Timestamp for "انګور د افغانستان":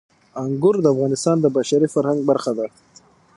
0.43-1.37